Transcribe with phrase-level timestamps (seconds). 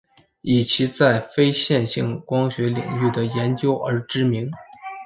[0.41, 4.49] 以其在非线性光学领域的研究而知名。